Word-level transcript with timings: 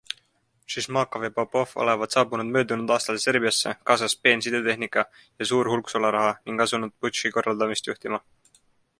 Šišmakov 0.75 1.23
ja 1.25 1.29
Popov 1.33 1.73
olevat 1.81 2.15
saabunud 2.15 2.47
möödunud 2.55 2.93
aastal 2.95 3.19
Serbiasse, 3.25 3.73
kaasas 3.89 4.15
peen 4.23 4.41
sidetehnika 4.45 5.03
ja 5.43 5.47
suur 5.51 5.69
hulk 5.73 5.91
sularaha 5.93 6.31
ning 6.49 6.65
asunud 6.65 6.97
putši 7.05 7.33
korraldamist 7.37 7.91
juhtima. 7.91 8.21